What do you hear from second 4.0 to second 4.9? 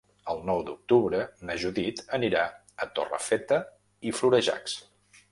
i Florejacs.